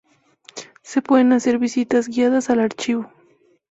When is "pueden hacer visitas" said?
1.03-2.07